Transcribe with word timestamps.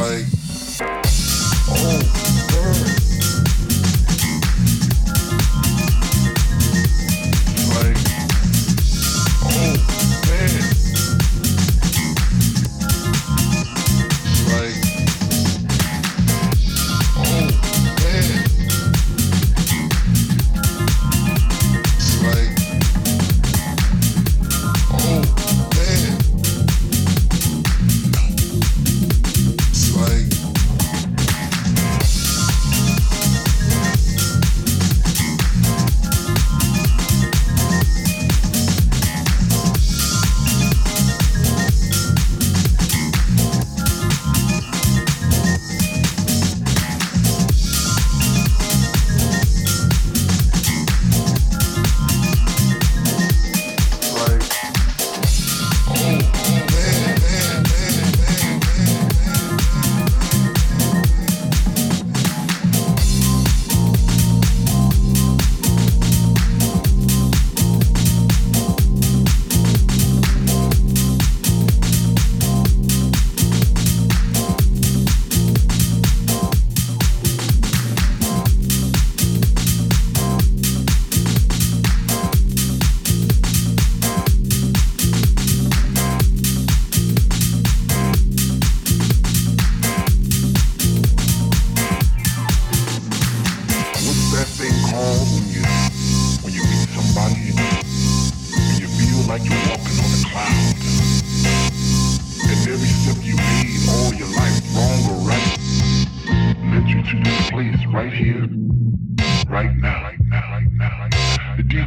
like, 0.00 0.24
oh. 1.68 2.29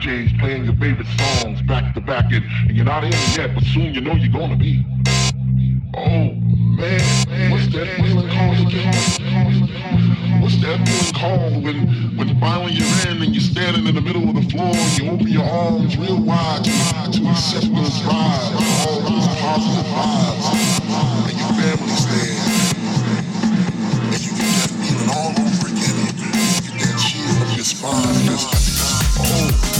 DJs 0.03 0.37
playing 0.39 0.65
your 0.65 0.75
favorite 0.75 1.07
songs 1.17 1.61
back 1.61 1.93
to 1.93 2.01
back, 2.01 2.25
and, 2.33 2.43
and 2.67 2.75
you're 2.75 2.85
not 2.85 3.05
in 3.05 3.11
yet, 3.37 3.55
but 3.55 3.63
soon 3.63 3.93
you 3.93 4.01
know 4.01 4.13
you're 4.13 4.33
gonna 4.33 4.57
be. 4.57 4.83
Oh 5.95 6.33
man, 6.75 6.99
man 7.29 7.51
what's 7.51 7.71
that 7.73 7.87
feeling 7.95 8.27
called 8.27 8.67
again? 8.67 8.93
What's 10.41 10.59
that 10.59 10.83
feeling 10.85 11.13
called 11.13 11.63
when, 11.63 12.17
when 12.17 12.37
finally 12.41 12.73
you're 12.73 13.07
in 13.07 13.21
and 13.21 13.33
you're 13.33 13.39
standing 13.39 13.87
in 13.87 13.95
the 13.95 14.01
middle 14.01 14.27
of 14.27 14.35
the 14.35 14.41
floor, 14.49 14.75
and 14.75 14.99
you 14.99 15.09
open 15.09 15.27
your 15.29 15.45
arms 15.45 15.95
real 15.95 16.21
wide 16.21 16.65
to, 16.65 16.71
accept 17.29 17.73
those 17.73 18.01
vibes, 18.03 18.59
all 18.83 18.99
those 19.07 19.27
positive 19.39 19.87
vibes, 19.87 20.51
and 21.29 21.39
your 21.39 21.47
family's 21.63 22.03
there. 22.11 22.43
all 25.15 25.31
over 25.31 25.67
again. 25.71 25.95
You 25.95 26.75
get 26.75 26.91
that 26.91 26.99
chill 26.99 27.31
up 27.39 27.55
your 27.55 27.63
spine. 27.63 28.83
Oh. 29.15 29.72